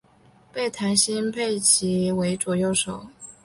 [0.51, 3.05] 被谭鑫培倚为左右手。